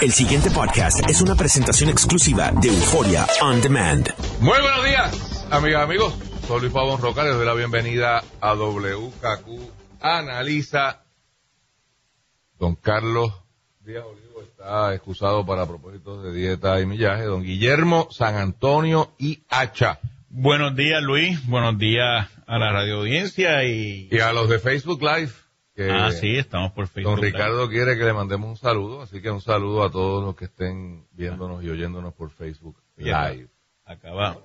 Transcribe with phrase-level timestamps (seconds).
[0.00, 4.08] El siguiente podcast es una presentación exclusiva de Euforia On Demand.
[4.38, 6.14] Muy buenos días, amigas, amigos.
[6.46, 11.02] Soy Luis Pavón Roca, les doy la bienvenida a WKQ Analiza.
[12.60, 13.32] Don Carlos
[13.80, 17.24] Díaz Olivo está excusado para propósitos de dieta y millaje.
[17.24, 19.98] Don Guillermo San Antonio y Hacha.
[20.30, 21.44] Buenos días, Luis.
[21.48, 24.08] Buenos días a la radio audiencia y...
[24.12, 25.32] Y a los de Facebook Live.
[25.78, 27.14] Que Ah, sí, estamos por Facebook.
[27.14, 30.34] Don Ricardo quiere que le mandemos un saludo, así que un saludo a todos los
[30.34, 32.76] que estén viéndonos y oyéndonos por Facebook.
[32.96, 33.46] Live.
[33.84, 34.42] Acabamos.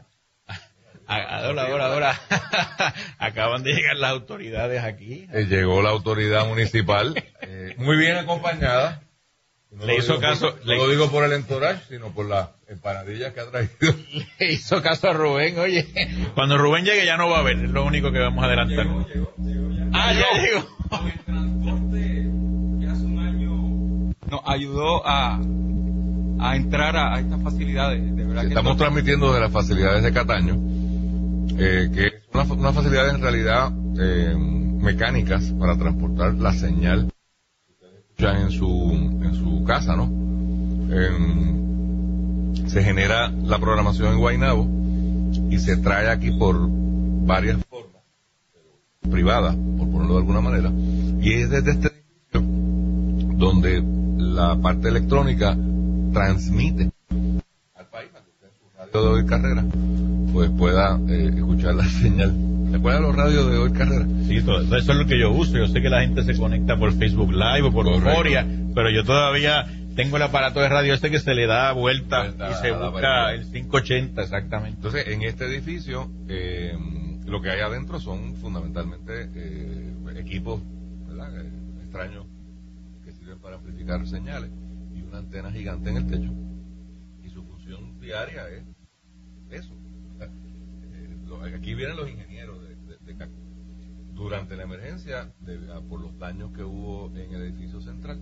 [1.08, 2.22] Ahora, ahora, ahora.
[3.18, 5.28] Acaban de llegar las autoridades aquí.
[5.34, 9.02] Eh, llegó la autoridad municipal, eh, muy bien acompañada.
[9.72, 12.50] No Le hizo caso- por- le- no lo digo por el entourage, sino por las
[12.68, 13.72] empanadillas que ha traído.
[14.40, 15.88] Le hizo caso a Rubén, oye.
[16.36, 18.86] Cuando Rubén llegue ya no va a haber, es lo único que vamos a adelantar.
[20.06, 21.08] Ah, ya llegó.
[21.08, 22.32] el transporte
[22.80, 25.40] que hace un año nos ayudó a,
[26.40, 28.16] a entrar a, a estas facilidades.
[28.16, 30.56] De verdad que Estamos transmitiendo de las facilidades de Cataño,
[31.58, 37.10] eh, que es una, una facilidad en realidad eh, mecánicas para transportar la señal
[38.18, 38.92] que en su,
[39.24, 40.04] en su casa, ¿no?
[40.94, 44.68] Em, se genera la programación en Guaynabo
[45.50, 46.58] y se trae aquí por
[47.26, 47.83] varias formas,
[49.04, 50.72] pero privadas, por ponerlo de alguna manera,
[51.22, 52.42] y es desde este edificio
[53.38, 53.84] donde
[54.18, 55.56] la parte electrónica
[56.14, 56.92] transmite
[57.76, 59.64] al país para que usted en su radio de hoy carrera
[60.34, 62.34] pues pueda eh, escuchar la señal.
[62.72, 64.06] ¿Se acuerdan los radios de hoy carrera?
[64.28, 65.58] Sí, todo, eso es lo que yo uso.
[65.58, 67.88] Yo sé que la gente se conecta por Facebook Live o por.
[67.88, 72.22] Euforia, pero yo todavía tengo el aparato de radio este que se le da vuelta,
[72.24, 74.78] Vuelta y se busca el 580 exactamente.
[74.78, 76.76] Entonces, en este edificio, eh,
[77.34, 80.62] lo que hay adentro son fundamentalmente eh, equipos.
[80.62, 81.50] Eh,
[81.82, 82.28] extraños
[83.04, 84.52] que sirven para amplificar señales
[84.96, 86.32] y una antena gigante en el techo.
[87.24, 88.64] Y su función diaria es
[89.50, 89.74] eso.
[90.22, 92.60] Eh, aquí vienen los ingenieros
[93.04, 93.34] de, CACU.
[94.14, 98.20] Durante la emergencia, de- a- por los daños que hubo en el edificio central,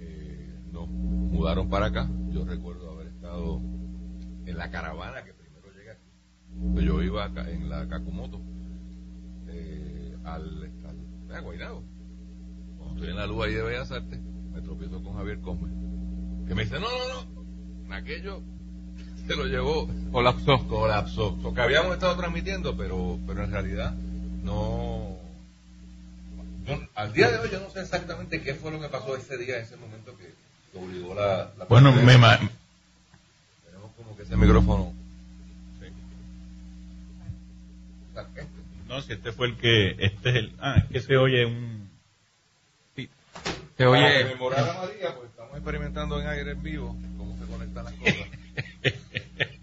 [0.00, 2.10] eh, nos mudaron para acá.
[2.32, 3.60] Yo recuerdo haber estado
[4.44, 5.32] en la caravana que
[6.56, 8.40] Yo iba en la Cacumoto
[9.48, 10.70] eh, al,
[11.28, 11.82] al a Guaynabo.
[12.78, 14.18] Cuando estoy en la luz ahí de Bellas Artes,
[14.52, 15.68] me tropiezo con Javier Cosme,
[16.46, 17.24] que me dice, no, no,
[17.88, 18.40] no, aquello
[19.26, 20.66] se lo llevó, colapsó.
[20.68, 21.38] colapsó.
[21.42, 23.92] Lo que habíamos estado transmitiendo, pero, pero en realidad
[24.42, 25.16] no...
[26.66, 29.36] yo- al día de hoy yo no sé exactamente qué fue lo que pasó ese
[29.36, 30.32] día, ese momento que,
[30.78, 31.52] obligó la...
[31.58, 32.48] la Bueno, me, Tenemos
[33.96, 34.92] como que ese micrófono.
[38.10, 38.46] O sea, este.
[38.98, 41.88] No, si este fue el que, este es el, ah, es que se oye un,
[42.96, 43.08] Se
[43.76, 47.84] Para oye, rememorar a María, pues estamos experimentando en aire en vivo cómo se conectan
[47.84, 48.16] las cosas.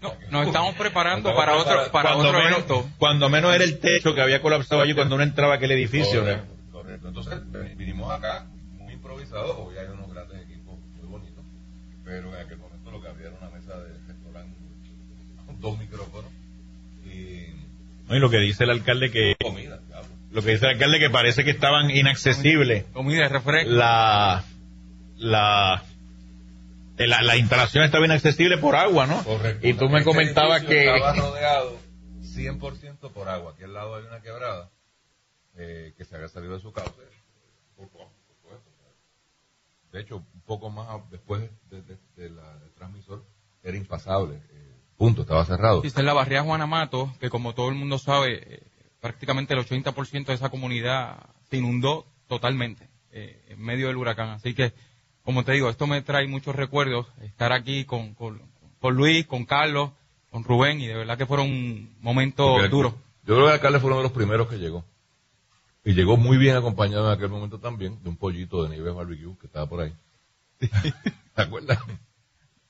[0.00, 2.90] no, nos estamos preparando Nos estamos para otro, para cuando otro menos, evento.
[2.98, 6.20] cuando menos era el techo que había colapsado allí cuando uno entraba a aquel edificio.
[6.20, 6.26] ¿no?
[6.26, 7.08] Correcto, correcto.
[7.08, 8.46] Entonces eh, vinimos acá
[8.78, 11.44] muy improvisados, hoy hay unos grandes equipos muy bonitos,
[12.04, 14.56] pero en aquel momento lo que había era una mesa de restaurante,
[15.60, 16.30] dos micrófonos
[17.04, 17.55] y
[18.06, 18.16] ¿no?
[18.16, 19.80] Y lo que dice el alcalde que, comida,
[20.30, 23.70] lo que dice el alcalde que parece que estaban inaccesibles Comida, refresco.
[23.70, 24.44] la,
[25.16, 25.82] la,
[26.98, 29.22] la, la instalación estaba inaccesible por agua, ¿no?
[29.24, 29.66] Correcto.
[29.66, 31.78] Y tú me Este comentabas que, Estaba rodeado
[32.22, 33.52] 100% por agua.
[33.54, 34.70] Aquí al lado hay una quebrada
[35.56, 37.02] eh, que se había salido de su cauce.
[39.92, 41.40] De hecho, un poco más después
[41.70, 43.24] de, de- de la- del transmisor
[43.62, 44.34] era impasable.
[44.50, 45.82] eh, punto, estaba cerrado.
[45.84, 48.62] Esta es la barriada Juana Mato, que como todo el mundo sabe, eh,
[49.00, 51.18] prácticamente el 80% de esa comunidad
[51.50, 54.30] se inundó totalmente eh, en medio del huracán.
[54.30, 54.72] Así que,
[55.22, 58.40] como te digo, esto me trae muchos recuerdos, estar aquí con, con,
[58.80, 59.90] con Luis, con Carlos,
[60.30, 62.94] con Rubén, y de verdad que fueron momentos duros.
[63.24, 64.84] Yo creo que el alcalde fue uno de los primeros que llegó.
[65.84, 69.36] Y llegó muy bien acompañado en aquel momento también de un pollito de Nieves Barbecue
[69.40, 69.92] que estaba por ahí.
[71.34, 71.78] ¿Te acuerdas?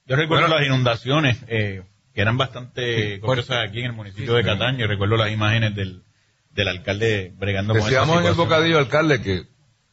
[0.06, 0.58] yo recuerdo Bueno.
[0.58, 1.82] las inundaciones, eh,
[2.16, 4.42] que eran bastante Sí, curiosas aquí en el municipio Sí, de.
[4.42, 6.02] Cataño, y recuerdo las imágenes del,
[6.50, 9.44] del alcalde bregando con esa Decíamos en el bocadillo, alcalde, que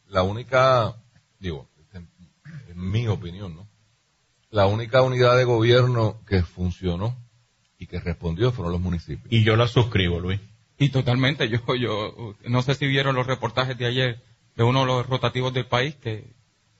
[0.08, 0.94] la única,
[1.38, 2.08] digo, en,
[2.70, 3.68] en mi opinión, ¿no?
[4.48, 7.14] La única unidad de gobierno que funcionó
[7.78, 9.30] y que respondió fueron los municipios.
[9.30, 10.40] Y yo la suscribo, Luis.
[10.78, 14.22] Y totalmente, yo, yo no sé si vieron los reportajes de ayer
[14.56, 16.32] de uno de los rotativos del país, que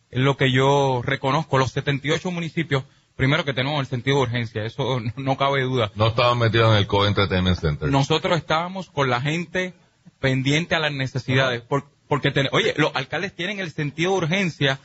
[0.08, 2.84] es lo que yo reconozco, los 78 municipios,
[3.16, 5.90] primero que tenemos el sentido de urgencia, eso no, cabe duda.
[5.94, 7.88] No estaban metidos en el Co Entertainment Center.
[7.90, 9.74] Nosotros estábamos con la gente
[10.20, 14.78] pendiente a las necesidades, por- porque, ten- oye, los alcaldes tienen el sentido de urgencia,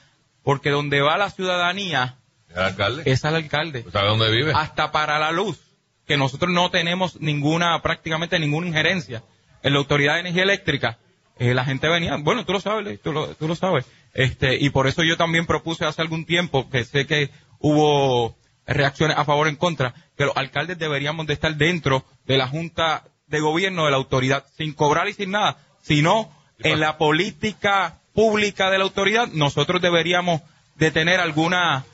[0.43, 2.15] porque donde va la ciudadanía,
[2.49, 3.03] ¿Es el alcalde?
[3.05, 3.85] es al alcalde.
[3.91, 4.53] ¿Sabe dónde vive?
[4.55, 5.59] Hasta para la luz,
[6.07, 9.23] que nosotros no tenemos ninguna, prácticamente ninguna injerencia
[9.61, 10.97] en la Autoridad de Energía Eléctrica.
[11.37, 13.85] eh, la gente venía, bueno, tú lo sabes, tú lo, tú lo sabes.
[14.13, 17.29] Este, y por eso yo también propuse hace algún tiempo, que sé que
[17.59, 22.37] hubo reacciones a favor o en contra, que los alcaldes deberíamos de estar dentro de
[22.37, 26.29] la Junta de Gobierno de la autoridad, sin cobrar y sin nada, sino
[26.59, 30.41] en la política pública de la autoridad, nosotros deberíamos
[30.75, 31.85] de tener alguna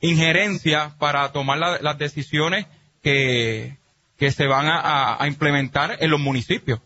[0.00, 2.66] injerencia para tomar la- las decisiones
[3.02, 3.76] que,
[4.16, 6.80] que se van a- implementar en los municipios.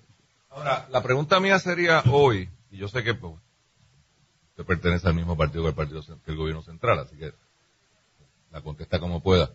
[0.51, 3.35] Ahora, la pregunta mía sería hoy, y yo sé que pues,
[4.51, 7.33] usted pertenece al mismo partido que el partido que el gobierno central, así que
[8.51, 9.51] la contesta como pueda.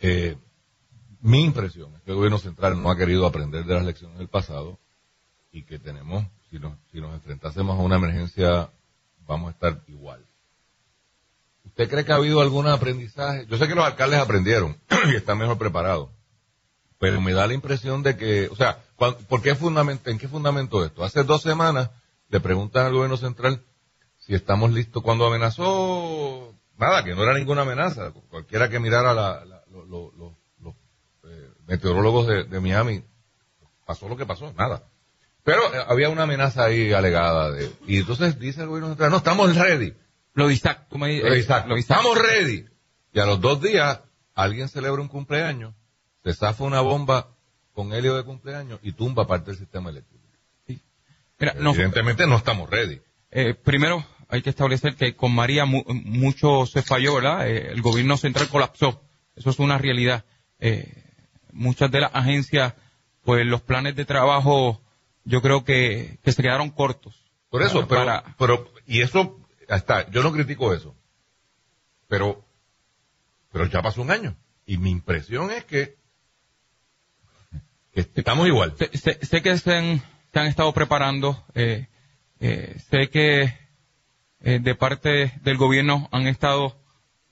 [0.00, 0.36] Eh,
[1.20, 4.28] mi impresión es que el gobierno central no ha querido aprender de las lecciones del
[4.28, 4.78] pasado
[5.50, 8.70] y que tenemos, si nos, si nos enfrentásemos a una emergencia,
[9.26, 10.24] vamos a estar igual.
[11.64, 13.46] ¿Usted cree que ha habido algún aprendizaje?
[13.46, 14.76] Yo sé que los alcaldes aprendieron
[15.12, 16.10] y están mejor preparados,
[16.98, 20.84] pero me da la impresión de que, o sea, ¿por qué fundamento, ¿en qué fundamento
[20.84, 21.04] esto?
[21.04, 21.90] Hace dos semanas
[22.28, 23.62] le preguntan al gobierno central
[24.18, 29.44] si estamos listos cuando amenazó, nada, que no era ninguna amenaza, cualquiera que mirara la-
[29.44, 30.74] la- lo- lo- lo- los
[31.24, 33.04] eh, meteorólogos de, de Miami,
[33.86, 34.84] pasó lo que pasó, nada.
[35.44, 39.16] Pero eh, había una amenaza ahí alegada de, y entonces dice el gobierno central, no,
[39.18, 39.94] estamos ready.
[40.34, 41.66] Lo Isaac, tú me Isaac.
[41.76, 42.66] Estamos ready.
[43.12, 44.00] Y a los dos días,
[44.34, 45.74] alguien celebra un cumpleaños,
[46.22, 47.28] se zafa una bomba
[47.72, 50.24] con helio de cumpleaños y tumba parte del sistema eléctrico.
[51.40, 53.00] Mira, no- Evidentemente no estamos ready.
[53.30, 57.48] eh, primero hay que establecer que con María mu- mucho se falló, ¿verdad?
[57.48, 59.02] Eh, el gobierno central colapsó.
[59.36, 60.24] Eso es una realidad.
[60.60, 61.04] Eh,
[61.52, 62.74] muchas de las agencias,
[63.22, 64.82] pues los planes de trabajo,
[65.24, 67.24] yo creo que, que se quedaron cortos.
[67.50, 69.38] Por eso, pero, Para- pero, y eso,
[69.68, 70.94] está, yo no critico eso.
[72.08, 72.44] Pero,
[73.52, 74.36] pero ya pasó un año.
[74.66, 75.96] Y mi impresión es que,
[77.92, 78.74] que estamos igual.
[78.78, 80.02] Sé, sé- sé que se han,
[80.32, 81.86] se han estado preparando, eh,
[82.40, 83.54] eh, sé que
[84.40, 86.76] eh, de parte del gobierno han estado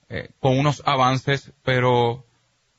[0.09, 2.25] eh, con unos avances, pero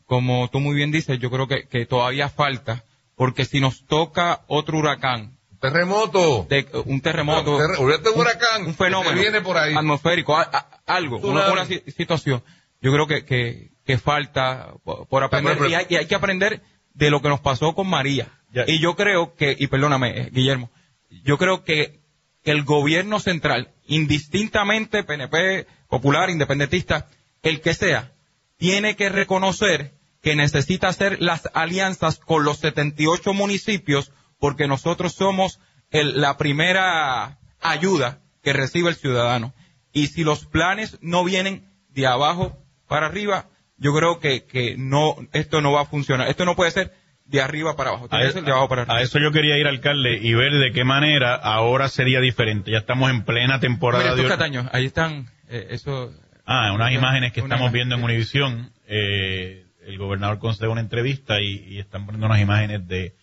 [0.07, 2.85] como tú muy bien dices, yo creo que, que todavía falta,
[3.17, 6.47] porque si nos toca otro huracán, Terremoto.
[6.49, 9.75] de, un terremoto, Un terre- olvídate de un- huracán, un fenómeno que viene por ahí.
[9.75, 12.43] atmosférico, a- a- algo, una, una si- situación,
[12.81, 16.63] yo creo que, que, que falta por, aprender pero- y hay, y hay que aprender
[16.95, 18.29] de lo que nos pasó con María.
[18.53, 18.65] Ya.
[18.67, 20.71] Y yo creo que, y perdóname, eh, Guillermo,
[21.11, 22.01] yo creo que,
[22.43, 27.09] que el gobierno central, indistintamente PNP, popular, independentista,
[27.43, 28.13] el que sea,
[28.57, 35.61] tiene que reconocer que necesita hacer las alianzas con los 78 municipios porque nosotros somos
[35.91, 39.55] la primera ayuda que recibe el ciudadano.
[39.93, 45.17] Y si los planes no vienen de abajo para arriba, yo creo que, que no,
[45.33, 46.29] esto no va a funcionar.
[46.29, 46.95] Esto no puede ser
[47.29, 48.09] de arriba para abajo.
[48.09, 49.03] Tiene A, que ser de abajo para a arriba.
[49.03, 52.71] eso yo quería ir, alcalde, y ver de qué manera ahora sería diferente.
[52.71, 54.29] Ya estamos en plena temporada Mira, de...
[54.29, 56.13] Cataños, ahí están, eh, eso.
[56.47, 57.73] Ah, unas imágenes que Una estamos imagen.
[57.75, 58.73] viendo en Univisión.
[58.87, 63.15] Eh, el gobernador concede una entrevista y, y están poniendo unas imágenes de,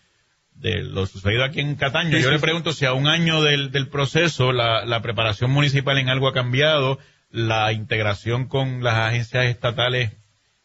[0.54, 2.10] de lo sucedido aquí en Cataño.
[2.16, 2.42] Sí, Yo sí, le sí.
[2.42, 6.32] pregunto si a un año del, del proceso la, la preparación municipal en algo ha
[6.32, 6.98] cambiado,
[7.30, 10.12] la integración con las agencias estatales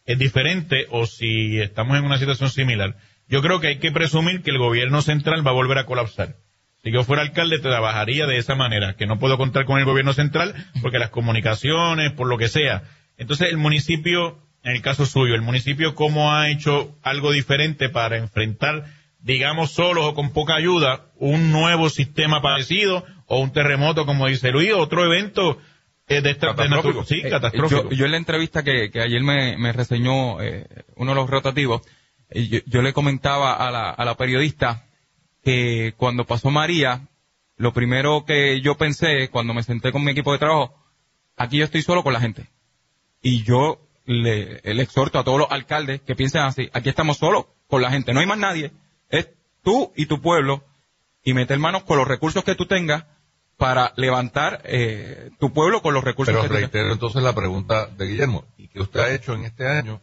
[0.04, 2.96] es diferente o si estamos en una situación similar.
[3.32, 6.36] Yo creo que hay que presumir que el gobierno central va a volver a colapsar.
[6.84, 10.12] Si yo fuera alcalde, trabajaría de esa manera, que no puedo contar con el gobierno
[10.12, 12.82] central porque las comunicaciones, por lo que sea.
[13.16, 18.18] Entonces, el municipio, en el caso suyo, el municipio, ¿cómo ha hecho algo diferente para
[18.18, 18.84] enfrentar,
[19.20, 24.50] digamos, solos o con poca ayuda, un nuevo sistema parecido o un terremoto, como dice
[24.50, 25.58] Luis, otro evento
[26.08, 27.00] eh, de esta de Catastrófico.
[27.02, 27.90] natu- Sí, Eh, catastrófico.
[27.90, 31.30] Yo, yo en la entrevista que, que ayer me, me reseñó eh, uno de los
[31.30, 31.80] rotativos,
[32.34, 34.86] yo, yo le comentaba a la, a la periodista
[35.44, 37.08] que cuando pasó María,
[37.56, 40.74] lo primero que yo pensé cuando me senté con mi equipo de trabajo,
[41.36, 42.46] aquí yo estoy solo con la gente.
[43.22, 47.46] Y yo le, le exhorto a todos los alcaldes que piensen así, aquí estamos solos
[47.68, 48.72] con la gente, no hay más nadie,
[49.08, 49.28] es
[49.62, 50.64] tú y tu pueblo
[51.24, 53.04] y meter manos con los recursos que tú tengas
[53.56, 56.62] para levantar eh, tu pueblo con los recursos Pero que tengas.
[56.72, 58.44] reitero entonces la pregunta de Guillermo.
[58.56, 60.00] ¿Y qué usted ha hecho en este año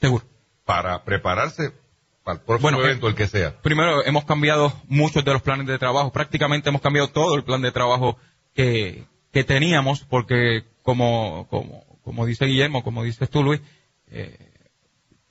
[0.00, 0.24] Seguro.
[0.70, 1.72] Para prepararse
[2.22, 3.60] para el próximo Bueno, evento, el que sea?
[3.60, 6.12] Primero, hemos cambiado muchos de los planes de trabajo.
[6.12, 8.16] Prácticamente hemos cambiado todo el plan de trabajo
[8.54, 13.60] que, que teníamos, porque como, como, como dice Guillermo, como dices tú, Luis,
[14.12, 14.38] eh,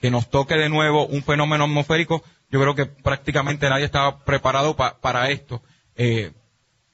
[0.01, 4.75] que nos toque de nuevo un fenómeno atmosférico, yo creo que prácticamente nadie estaba preparado
[4.75, 5.61] pa- para esto.
[5.95, 6.33] Eh,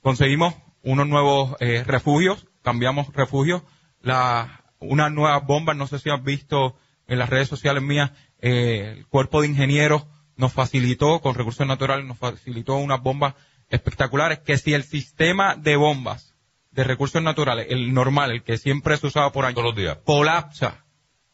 [0.02, 3.64] conseguimos unos nuevos eh, refugios, cambiamos refugios.
[4.04, 6.76] La unas nuevas bombas, no sé si has visto
[7.08, 8.12] en las redes sociales mías,
[8.48, 10.06] eh, el cuerpo de ingenieros
[10.38, 13.34] nos facilitó, con recursos naturales, nos facilitó unas bombas
[13.70, 16.36] espectaculares, que si el sistema de bombas
[16.72, 19.98] de recursos naturales, el normal, el que siempre se usaba por años, Todos los días.
[20.06, 20.86] colapsa,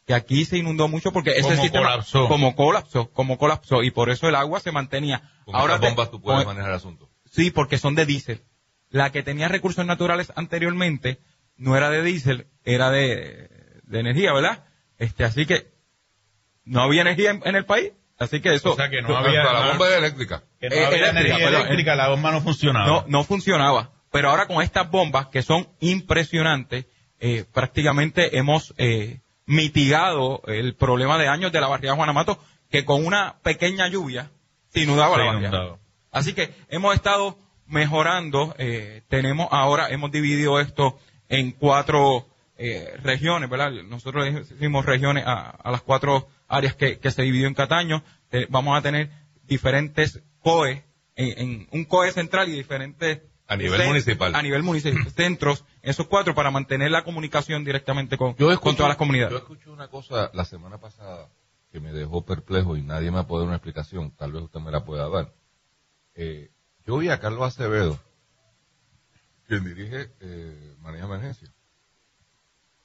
[0.06, 2.28] que aquí se inundó mucho porque ese Como sistema colapsó.
[2.28, 5.30] como colapsó, como colapsó y por eso el agua se mantenía.
[5.44, 7.10] Con Ahora te- bombas tú puedes con- manejar el asunto.
[7.30, 8.42] Sí, porque son de diésel.
[8.88, 11.18] La que tenía recursos naturales anteriormente
[11.56, 13.48] no era de diésel, era de,
[13.84, 14.64] de energía, ¿verdad?
[14.98, 15.71] Este, así que
[16.64, 19.42] no había energía en, en el país, así que eso O sea que no había,
[19.44, 20.42] la bomba es eléctrica.
[20.60, 22.86] que no Eh, había eléctrica, energía eléctrica, la bomba no funcionaba.
[22.86, 23.90] no, no funcionaba.
[24.10, 26.86] Pero ahora con estas bombas que son impresionantes,
[27.20, 32.38] eh, prácticamente hemos eh, mitigado el problema de años de la barriada Juana Mato,
[32.70, 34.30] que con una pequeña lluvia
[34.68, 35.48] se inundaba Se la barriada.
[35.56, 35.78] inundaba.
[36.10, 43.48] Así que hemos estado mejorando, eh, tenemos ahora, hemos dividido esto en cuatro eh, regiones,
[43.48, 43.72] ¿verdad?
[43.84, 48.02] Nosotros hicimos regiones a, a las cuatro áreas que, que se dividió en Cataño.
[48.30, 49.10] Eh, vamos a tener
[49.44, 50.84] diferentes COE,
[51.16, 53.22] en, en un COE central y diferentes...
[53.48, 54.34] A nivel municipal.
[54.34, 58.90] A nivel municipal, centros, esos cuatro para mantener la comunicación directamente con, Yo con todas
[58.90, 59.32] las comunidades.
[59.32, 61.28] Yo escuché una cosa la semana pasada
[61.70, 64.10] que me dejó perplejo y nadie me ha podido dar una explicación.
[64.12, 65.32] Tal vez usted me la pueda dar.
[66.14, 66.50] Eh,
[66.86, 67.98] yo vi a Carlos Acevedo,
[69.46, 71.52] quien dirige eh, Manejo de Emergencia,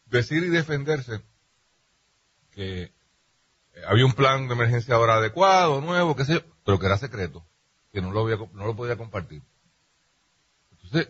[0.09, 1.21] decir y defenderse
[2.51, 2.91] que eh,
[3.87, 7.45] había un plan de emergencia ahora adecuado, nuevo, qué sé yo, pero que era secreto,
[7.91, 9.41] que no lo, había, no lo podía compartir.
[10.71, 11.09] Entonces,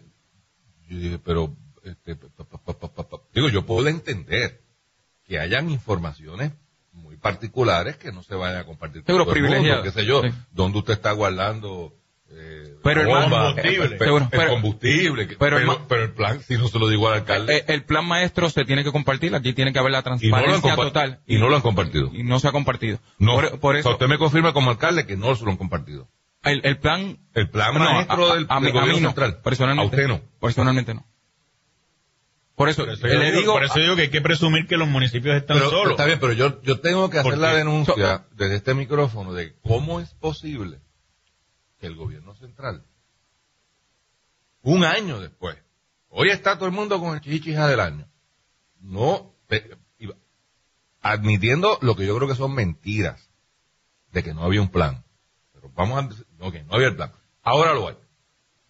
[0.90, 3.18] yo dije, pero, este, pa, pa, pa, pa, pa, pa.
[3.34, 4.62] digo, yo puedo entender
[5.26, 6.52] que hayan informaciones
[6.94, 9.84] muy particulares que no se vayan a compartir mundo, privilegiadas.
[9.84, 10.30] qué sé yo, Sí.
[10.52, 11.94] dónde usted está guardando
[12.30, 13.86] eh, Pero el bomba, combustible.
[13.86, 16.88] el pero- combustible, que- pero pero, el pero, ma- el plan, si no se lo
[16.90, 19.92] digo al alcalde, Eh, el plan maestro se tiene que compartir, aquí tiene que haber
[19.92, 21.22] la y no transparencia total.
[21.26, 22.10] y no lo han compartido.
[22.14, 23.00] y no se ha compartido.
[23.18, 25.52] No, por, por O sea, eso, usted me confirma como alcalde que no se lo
[25.52, 26.08] han compartido.
[26.44, 27.18] el, el plan...
[27.34, 29.42] El plan No, maestro a- a- del, a del mí- a gobierno mí no, central.
[29.44, 29.96] Personalmente.
[29.96, 30.22] A usted no.
[30.40, 31.06] Personalmente no.
[32.56, 33.54] Por eso, Por eso, yo le digo, digo...
[33.54, 35.92] por eso digo que hay que presumir que los municipios están Pero, solos.
[35.92, 39.56] está bien, pero yo, yo tengo que hacer ¿Por la denuncia desde este micrófono de
[39.62, 40.80] cómo es posible
[41.80, 42.84] que el gobierno central,
[44.64, 45.58] un año después,
[46.10, 48.08] hoy está todo el mundo con el chichija del año,
[48.82, 49.34] no,
[50.00, 50.16] iba-
[51.02, 53.30] admitiendo lo que yo creo que son mentiras,
[54.12, 55.04] de que no había un plan.
[55.54, 57.12] Pero vamos a decir, no, que no había el plan.
[57.44, 57.96] Ahora lo hay.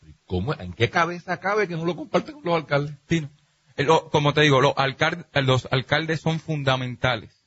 [0.05, 2.95] ¿Y ¿Cómo, ¿En qué cabeza cabe que no lo comparten con los alcaldes?
[3.07, 3.29] Sí, no.
[3.77, 7.45] Eh, como te digo, los, alcaldes, los alcaldes son fundamentales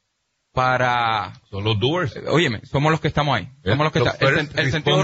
[0.53, 1.33] para...
[1.51, 2.15] Son los doers.
[2.17, 3.45] eh, Óyeme, somos los que estamos ahí.
[3.65, 5.03] Eh, Somos los que está- el, sen- el sentido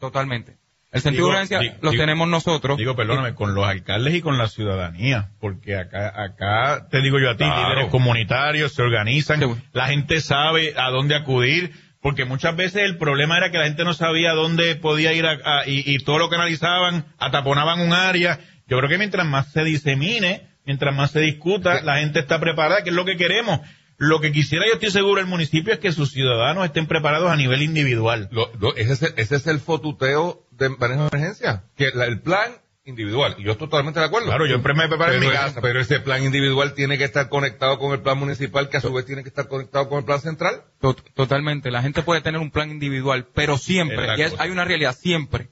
[0.00, 0.56] Totalmente.
[0.90, 2.78] El sentido Digo, de urgencia di- los digo- tenemos nosotros.
[2.78, 7.28] Digo, perdóname, con los alcaldes y con la ciudadanía, porque acá, acá te digo yo
[7.30, 7.68] a ti, Claro.
[7.68, 12.96] líderes comunitarios se organizan, Sí, la gente sabe a dónde acudir, porque muchas veces el
[12.96, 16.18] problema era que la gente no sabía dónde podía ir a, a- y, y todo
[16.18, 18.38] lo que analizaban, ataponaban un área.
[18.66, 22.82] Yo creo que mientras más se disemine, mientras más se discuta, la gente está preparada,
[22.82, 23.60] que es lo que queremos.
[24.00, 27.36] Lo que quisiera, yo estoy seguro, el municipio es que sus ciudadanos estén preparados a
[27.36, 28.28] nivel individual.
[28.30, 31.64] Lo- lo- ese, es el, ese es el fotuteo de manejo de emergencia.
[31.76, 32.52] Que la- el plan
[32.84, 34.28] individual, y yo estoy totalmente de acuerdo.
[34.28, 35.60] Claro, yo siempre me preparo en pero, mi ese- casa.
[35.60, 38.92] pero ese plan individual tiene que estar conectado con el plan municipal, que a su
[38.92, 40.62] vez tiene que estar conectado con el plan central.
[40.80, 41.70] Tot- Totalmente.
[41.72, 45.48] La gente puede tener un plan individual, pero siempre, y es- hay una realidad, siempre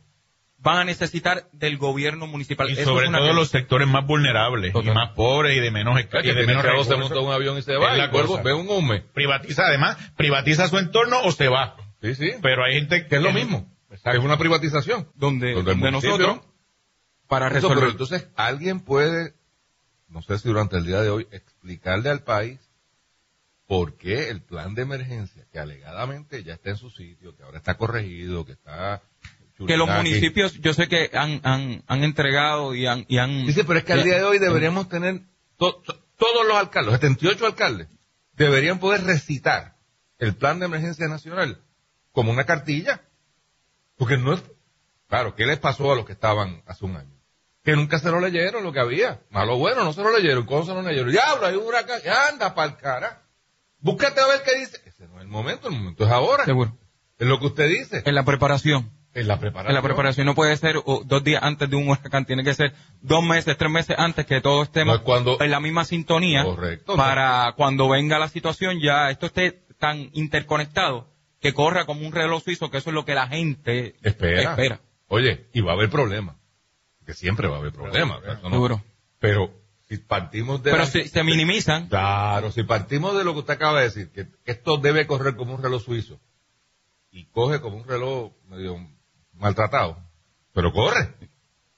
[0.59, 2.69] van a necesitar del gobierno municipal.
[2.69, 3.41] Y Eso sobre es una todo realidad.
[3.43, 4.91] los sectores más vulnerables Total.
[4.91, 6.99] y más pobres y de menos, y que de tiene menos que se recursos.
[6.99, 9.01] monta un avión y se Es va, y ve un hume.
[9.15, 11.77] Privatiza, además, privatiza su entorno o se va.
[12.03, 12.31] Sí, sí.
[12.43, 13.71] Pero hay gente que es lo mismo.
[13.91, 15.09] Es una privatización.
[15.15, 16.41] donde, Donde donde nosotros,
[17.29, 17.79] para Eso, resolver.
[17.79, 19.35] pero entonces alguien puede,
[20.09, 22.61] no sé si durante el día de hoy, explicarle al país
[23.67, 27.59] por qué el plan de emergencia, que alegadamente ya está en su sitio, que ahora
[27.59, 29.03] está corregido, que está...
[29.65, 33.65] que los municipios, yo sé que han, han, han entregado y han, y han Dice,
[33.65, 35.23] pero es que al día de hoy deberíamos tener,
[35.57, 37.89] to- to- todos los alcaldes, los 78 alcaldes,
[38.35, 39.77] deberían poder recitar
[40.19, 41.63] el plan de emergencia nacional
[42.13, 43.03] como una cartilla.
[43.97, 44.43] Porque no es,
[45.09, 47.13] claro, ¿qué les pasó a los que estaban hace un año?
[47.65, 49.21] Que nunca se lo leyeron lo que había.
[49.31, 50.45] Malo bueno, no se lo leyeron.
[50.47, 51.11] ¿Cómo se lo leyeron?
[51.11, 52.01] Diablo, hay un huracán.
[52.05, 53.23] Ya anda pa'l cara.
[53.81, 54.81] Búscate a ver qué dice.
[54.87, 56.45] Ese no es el momento, el momento es ahora.
[56.45, 56.77] seguro.
[57.19, 58.03] Es lo que usted dice.
[58.05, 58.91] En la preparación.
[59.17, 59.71] En la preparación.
[59.71, 62.55] En la preparación no puede ser oh, dos días antes de un huracán, tiene que
[62.55, 66.45] ser dos meses, tres meses antes que todos estemos No cuando- en la misma sintonía
[66.45, 66.97] Correcto.
[66.97, 71.09] para cuando venga la situación ya esto esté tan interconectado
[71.41, 74.51] que corra como un reloj suizo, que eso es lo que la gente Espera.
[74.51, 74.81] espera.
[75.09, 76.37] Oye, y va a haber problemas.
[77.07, 78.21] Que siempre va a haber problemas.
[78.43, 78.83] no-.
[79.19, 79.51] Pero
[79.89, 80.71] si partimos de...
[80.73, 81.89] Pero la- se, se minimizan.
[81.89, 85.55] Claro, si partimos de lo que usted acaba de decir, que esto debe correr como
[85.55, 86.19] un reloj suizo,
[87.13, 88.77] y coge como un reloj medio
[89.39, 89.97] maltratado,
[90.53, 91.15] pero corre.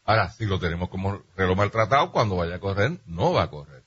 [0.04, 3.84] Ahora, si lo tenemos como reloj maltratado, cuando vaya a correr, no va a correr.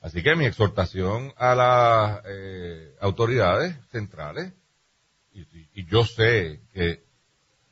[0.00, 4.52] Así que mi exhortación a las eh, autoridades centrales,
[5.32, 7.04] y, y- y yo sé que,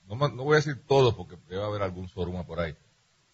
[0.06, 2.76] no, no voy a decir todo porque debe haber algún soruma por ahí,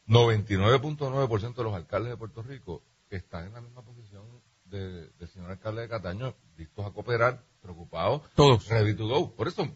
[0.09, 4.25] 99.9% de los alcaldes de Puerto Rico están en la misma posición
[4.65, 8.67] de- del señor alcalde de Cataño, listos a cooperar, preocupados, Todos.
[8.69, 9.35] ready to go.
[9.35, 9.69] Por eso,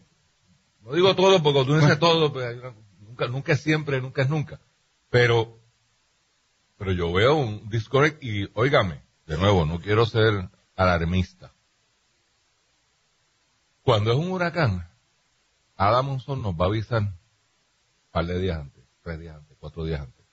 [0.81, 2.57] no digo todo porque tú dices todo, pues,
[2.99, 4.59] nunca, nunca es siempre, nunca es nunca.
[5.09, 5.59] Pero,
[6.77, 11.53] pero yo veo un disconnect y, óigame, de nuevo, no quiero ser alarmista.
[13.83, 14.89] Cuando es un huracán,
[15.75, 17.17] Adam Monzón nos va a avisar un
[18.11, 20.25] par de días antes, tres días antes, cuatro días antes.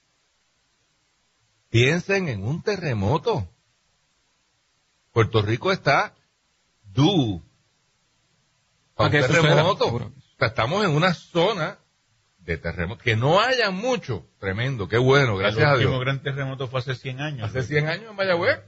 [1.70, 3.48] Piensen en un terremoto.
[5.12, 6.14] Puerto Rico está
[6.82, 7.42] due
[8.94, 10.12] ¿A para qué un terremoto.
[10.38, 11.78] Sea, estamos en una zona
[12.38, 13.02] de terremoto.
[13.02, 14.26] Que no haya mucho.
[14.38, 16.00] Tremendo, qué bueno, gracias el a último Dios.
[16.04, 17.48] gran terremoto fue hace 100 años.
[17.48, 18.60] Hace 100 años en Mayagüez.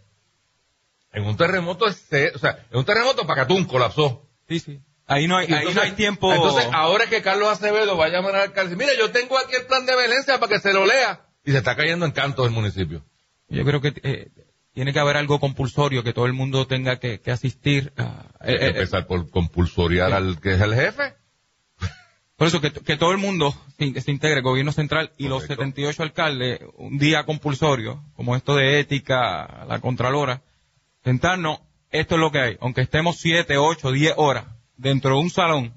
[1.13, 4.29] En un terremoto, ese- o sea, en un terremoto Pacatún colapsó.
[4.49, 4.81] Sí, sí.
[5.07, 6.33] Ahí no hay, Y ahí no hay tiempo.
[6.33, 9.67] Entonces, ahora que Carlos Acevedo va a llamar al alcalde, mira, yo tengo aquí el
[9.67, 11.23] plan de Valencia para que se lo lea.
[11.45, 13.05] Y se está cayendo en canto el municipio.
[13.49, 14.29] Yo creo que eh,
[14.73, 17.93] tiene que haber algo compulsorio, que todo el mundo tenga que, que asistir.
[17.97, 21.15] a- eh, eh, empezar por compulsoriar al que es el jefe.
[22.41, 25.43] Por eso que, que todo el mundo se, se integre, el gobierno central y los
[25.43, 25.63] Correcto.
[25.63, 30.41] 78 alcaldes, un día compulsorio, como esto de ética, la contralora,
[31.05, 32.57] sentarnos, esto es lo que hay.
[32.63, 34.47] Aunque estemos 7, 8, 10 horas
[34.79, 35.75] dentro de un salón,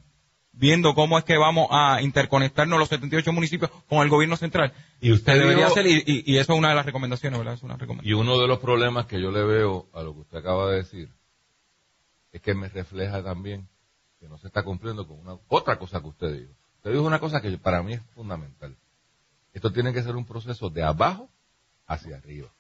[0.54, 4.72] viendo cómo es que vamos a interconectarnos los 78 municipios con el gobierno central.
[5.02, 7.56] Y usted debería dijo- hacer, y, y- y eso es una de las recomendaciones, ¿verdad?
[7.56, 8.10] Es una recomendación.
[8.10, 10.78] Y uno de los problemas que yo le veo a lo que usted acaba de
[10.78, 11.10] decir
[12.32, 13.68] es que me refleja también
[14.20, 16.54] que no se está cumpliendo con una otra cosa que usted dijo.
[16.84, 18.76] Usted dijo una cosa que para mí es fundamental.
[19.54, 21.30] Esto tiene que ser un proceso de abajo
[21.88, 22.54] hacia arriba.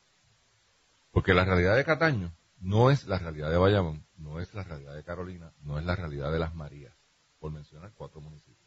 [1.11, 2.31] Porque la realidad de Cataño
[2.61, 5.97] no es la realidad de Bayamón, no es la realidad de Carolina, no es la
[5.97, 6.95] realidad de Las Marías,
[7.37, 8.65] por mencionar cuatro municipios.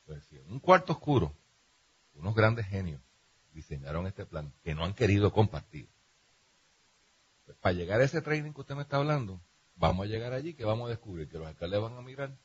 [0.00, 1.34] Entonces, si en un cuarto oscuro,
[2.12, 3.00] unos grandes genios
[3.54, 5.88] diseñaron este plan que no han querido compartir,
[7.46, 9.40] pues, para llegar a ese training que usted me está hablando,
[9.76, 12.36] vamos a llegar allí que vamos a descubrir que los alcaldes van a mirar.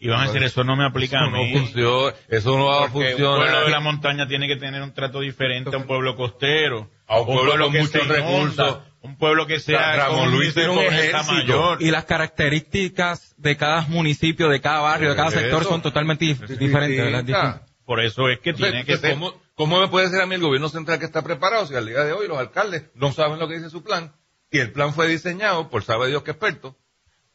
[0.00, 1.52] Y van a decir, eso no me aplica Eso a no mí.
[1.52, 3.36] funciona, eso no va a Porque un funcionar.
[3.40, 6.90] pueblo de la montaña tiene que tener un trato diferente a un pueblo costero.
[7.08, 8.78] A un pueblo con que muchos recursos.
[9.00, 11.32] Un pueblo que sea Ramón con Luis de un ejército.
[11.32, 11.82] mayor.
[11.82, 15.38] y las características de cada municipio, de cada barrio, de cada Eso.
[15.40, 17.36] sector son totalmente dif- diferentes.
[17.84, 19.12] Por eso es que Entonces, tiene que ser...
[19.14, 21.86] ¿cómo, cómo me puede decir a mí el gobierno central que está preparado si al
[21.86, 24.12] día de hoy los alcaldes no saben lo que dice su plan?
[24.50, 26.76] Y el plan fue diseñado por sabe Dios que experto.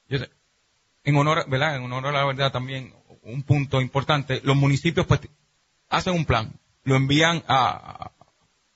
[0.09, 0.29] Yo sé,
[1.03, 1.75] en honor, ¿verdad?
[1.75, 5.21] En honor a la verdad también, un punto importante, los municipios pues
[5.89, 8.11] hacen un plan, lo envían a,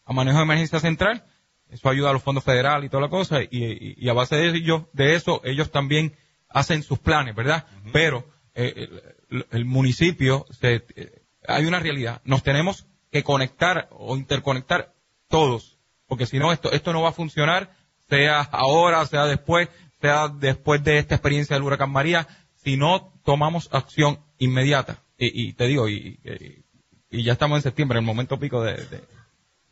[0.06, 1.26] a manejo de emergencia central,
[1.70, 4.36] eso ayuda a los fondos federales y toda la cosa, y, y- y a base
[4.38, 6.16] de ello, de eso, ellos también
[6.50, 7.66] hacen sus planes, ¿verdad?
[7.92, 8.88] Pero eh,
[9.30, 14.94] el, el municipio, se, eh, hay una realidad, nos tenemos que conectar o interconectar
[15.28, 17.76] todos, porque si no, esto, esto no va a funcionar,
[18.10, 19.68] sea ahora, sea después,
[20.02, 25.00] sea después de esta experiencia del huracán María, si no tomamos acción inmediata.
[25.18, 26.64] Y, y te digo, y, y-
[27.10, 28.76] y ya estamos en septiembre, en el momento pico de,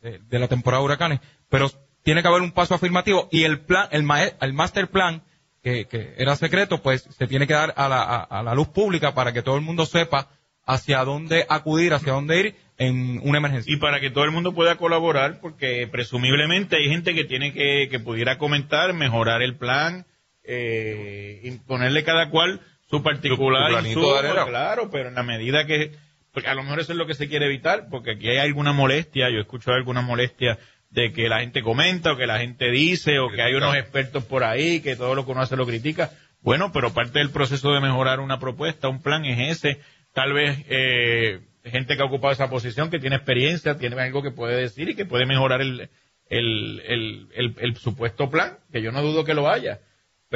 [0.00, 1.70] de- la temporada de huracanes, pero
[2.02, 4.06] tiene que haber un paso afirmativo y el plan, el,
[4.40, 5.22] el master plan,
[5.62, 8.68] que, que era secreto, pues se tiene que dar a la, a- a la luz
[8.68, 10.28] pública para que todo el mundo sepa
[10.64, 13.72] hacia dónde acudir, hacia dónde ir en una emergencia.
[13.72, 17.88] y para que todo el mundo pueda colaborar, porque presumiblemente hay gente que tiene que,
[17.90, 20.06] que pudiera comentar, mejorar el plan,
[20.46, 24.00] eh, y ponerle cada cual su particular Su-
[24.44, 25.92] su claro, pero en la medida que,
[26.32, 28.72] porque a lo mejor eso es lo que se quiere evitar, porque aquí hay alguna
[28.72, 30.58] molestia, yo he escuchado alguna molestia
[30.90, 34.24] de que la gente comenta o que la gente dice o que hay unos expertos
[34.24, 36.10] por ahí que todo lo que uno hace lo critica.
[36.42, 39.80] Bueno, pero parte del proceso de mejorar una propuesta, un plan es ese.
[40.14, 44.30] Tal vez eh, gente que ha ocupado esa posición, que tiene experiencia, tiene algo que
[44.30, 45.90] puede decir y que puede mejorar el,
[46.30, 49.80] el, el, el, el supuesto plan, que yo no dudo que lo haya.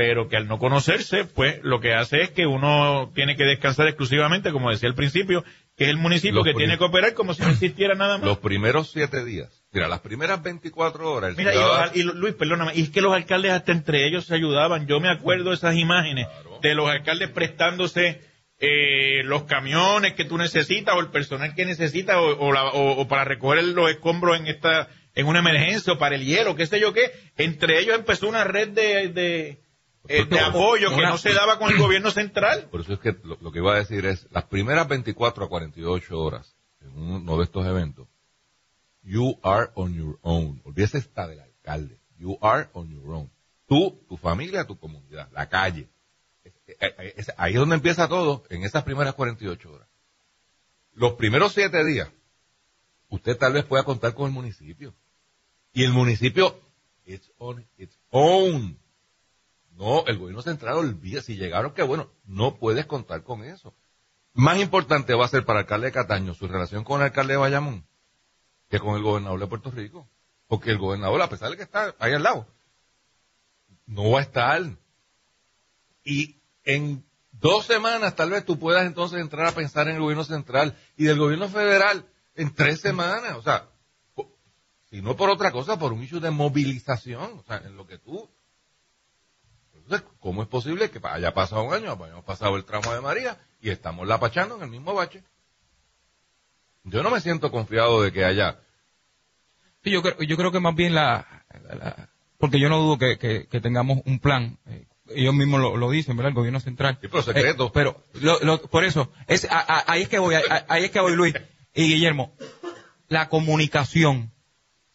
[0.03, 3.87] Pero que al no conocerse, pues lo que hace es que uno tiene que descansar
[3.87, 5.45] exclusivamente, como decía al principio,
[5.77, 8.27] que es el municipio Los que tiene que operar como si no existiera nada más.
[8.27, 12.03] Los primeros siete días, mira, las primeras 24 horas, el Mira, y, los ciudadano- y
[12.19, 14.87] Luis, perdóname, y es que los alcaldes hasta entre ellos se ayudaban.
[14.87, 16.29] Yo me acuerdo esas imágenes
[16.63, 18.23] de los alcaldes prestándose
[18.59, 23.01] eh, los camiones que tú necesitas o el personal que necesitas o, o la- o-
[23.03, 26.65] o para recoger los escombros en esta en una emergencia o para el hielo, qué
[26.67, 27.11] sé yo qué.
[27.37, 29.61] Entre ellos empezó una red de, de,
[30.09, 32.69] eh, de apoyo que no se daba con el gobierno central.
[32.71, 35.49] Por eso es que lo, lo que iba a decir es, las primeras 24 a
[35.49, 38.09] 48 horas en uno de estos eventos,
[39.03, 40.61] you are on your own.
[40.65, 41.99] Olvídese esta del alcalde.
[42.19, 43.31] You are on your own.
[43.67, 45.89] Tú, tu familia, tu comunidad, la calle.
[47.37, 49.89] Ahí es donde empieza todo, en esas primeras 48 horas.
[50.95, 52.11] Los primeros siete días,
[53.09, 54.95] usted tal vez pueda contar con el municipio.
[55.73, 56.61] Y el municipio,
[57.07, 58.79] it's on its own.
[59.81, 63.75] No, el gobierno central olvida, si llegaron, que bueno, no puedes contar con eso.
[64.35, 67.33] Más importante va a ser para el alcalde de Cataño su relación con el alcalde
[67.33, 67.87] de Bayamón
[68.69, 70.07] que con el gobernador de Puerto Rico.
[70.49, 72.47] Porque el gobernador, a pesar de que está ahí al lado,
[73.87, 74.61] no va a estar.
[76.05, 80.25] Y en dos semanas tal vez tú puedas entonces entrar a pensar en el gobierno
[80.25, 83.35] central y del gobierno federal en tres semanas.
[83.39, 83.71] O sea,
[84.91, 87.39] si no por otra cosa, por un issue de movilización.
[87.39, 88.29] O sea, en lo que tú...
[89.91, 93.37] Entonces, ¿cómo es posible que haya pasado un año, hayamos pasado el tramo de María
[93.61, 95.25] y estamos lapachando en el mismo bache?
[96.85, 98.61] Yo no me siento confiado de que haya
[99.83, 103.19] Sí, yo creo, yo creo que más bien la, la- porque yo no dudo que,
[103.19, 104.59] que- que tengamos un plan.
[104.67, 106.29] eh, ellos mismos lo, lo dicen, ¿verdad?
[106.29, 106.99] El gobierno central.
[107.01, 107.67] Sí, pero secreto.
[107.67, 110.85] Eh, pero lo- lo- por eso, es, a- a- ahí es que voy, a- ahí
[110.85, 111.35] es que voy, Luis
[111.75, 112.33] y Guillermo.
[113.09, 114.31] La comunicación.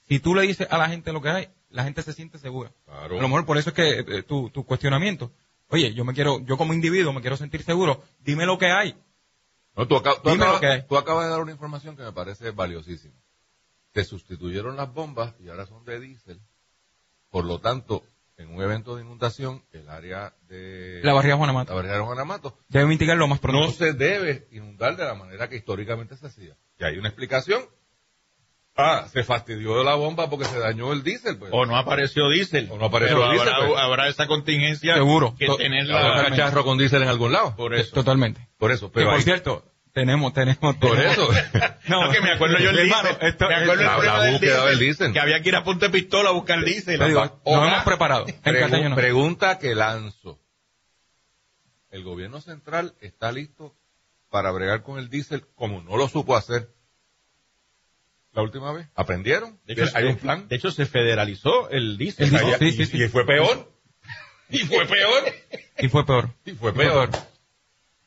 [0.07, 2.71] Si tú le dices a la gente lo que hay, la gente se siente segura.
[2.85, 3.19] Claro.
[3.19, 5.31] A lo mejor por eso es que eh, tu, tu cuestionamiento.
[5.69, 8.03] Oye, yo me quiero, yo como individuo me quiero sentir seguro.
[8.19, 8.95] Dime lo que hay.
[9.75, 10.81] No, tú, acá- tú Dime acabas, lo que hay.
[10.87, 13.15] tú acabas de dar una información que me parece valiosísima.
[13.93, 16.39] Se sustituyeron las bombas y ahora son de diésel.
[17.29, 18.03] Por lo tanto,
[18.37, 22.57] en un evento de inundación, el área de La barriga Juana la barrera de Juanamato
[22.69, 23.61] Debe mitigar lo más pronto.
[23.67, 26.55] no se debe inundar de la manera que históricamente se hacía.
[26.79, 27.63] Y hay una explicación.
[28.77, 31.37] Ah, se fastidió de la bomba porque se dañó el diésel.
[31.37, 31.49] Pues.
[31.53, 32.67] O no apareció diésel.
[32.71, 33.79] O no apareció Pero diésel, habrá, pues.
[33.79, 35.33] habrá esa contingencia Seguro.
[35.39, 36.19] que To- tener Habrá la...
[36.23, 37.55] un cacharro con diésel en algún lado.
[37.55, 37.93] Por eso.
[37.93, 38.47] Totalmente.
[38.57, 40.75] Por eso, pero por hay- cierto, tenemos, tenemos.
[40.75, 41.29] por tenemos- eso.
[41.87, 43.27] No, que me acuerdo yo el Hermano, diésel.
[43.29, 45.13] esto- me acuerdo el la- búsqueda diésel, del diésel.
[45.13, 46.99] Que había que ir a punta de pistola a buscar diésel.
[46.99, 48.25] Te digo, nos hemos preparado.
[48.25, 48.95] No.
[48.95, 50.41] Pregunta que lanzo.
[51.91, 53.73] ¿El gobierno central está listo
[54.29, 56.74] para bregar con el diésel como no lo supo hacer
[58.35, 58.87] la última vez?
[58.95, 59.59] ¿Aprendieron?
[59.65, 60.47] De hecho, ¿Hay se- un plan?
[60.47, 62.13] De hecho, se federalizó el sí,
[62.61, 63.03] y- sí, sí.
[63.03, 63.71] Y fue peor.
[64.49, 65.23] Y fue peor.
[65.79, 66.29] Y fue peor.
[66.45, 67.09] Y fue peor.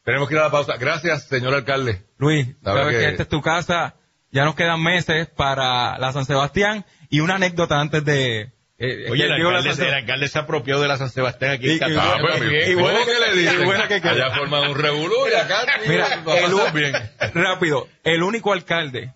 [0.04, 0.76] Tenemos que ir a la pausa.
[0.76, 2.04] Gracias, señor alcalde.
[2.16, 3.02] Luis, Sabe sabes que...
[3.02, 3.96] que- esta es tu casa.
[4.30, 6.84] Ya nos quedan meses para la San Sebastián.
[7.10, 8.52] Y una anécdota antes de...
[8.78, 11.70] eh, Oye, que el alcalde, San el alcalde se apropió de la San Sebastián aquí
[11.72, 11.98] Y- en.
[11.98, 12.70] Ah, pues, bien.
[12.70, 13.62] y bueno ¿Cómo que- le dicen?
[13.62, 13.94] y bueno que.
[13.94, 16.92] Allá forman un revolú y acá Mira, el, bien.
[17.34, 19.12] rápido, el único alcalde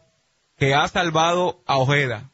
[0.63, 2.31] que ha salvado a Ojeda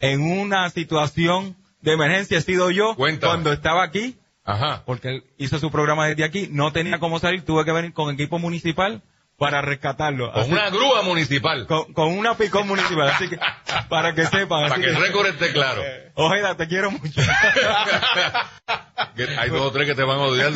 [0.00, 3.30] en una situación de emergencia he sido yo Cuéntame.
[3.30, 4.82] cuando estaba aquí, Ajá.
[4.84, 8.12] porque él hizo su programa desde aquí, no tenía cómo salir, tuve que venir con
[8.12, 9.02] equipo municipal
[9.38, 10.30] para rescatarlo.
[10.32, 11.66] Con Así- una grúa municipal.
[11.66, 13.38] con, con una picón municipal, así que
[13.88, 14.68] para que sepan.
[14.68, 15.82] Para que el récord esté claro.
[16.14, 17.20] Ojeda, te quiero mucho.
[19.38, 20.52] Hay dos o tres que te van a odiar.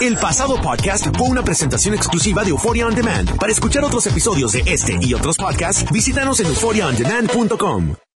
[0.00, 3.36] El pasado podcast fue una presentación exclusiva de Euphoria On Demand.
[3.38, 7.96] Para escuchar otros episodios de este y otros podcasts, visítanos en euphoriaondemand.com.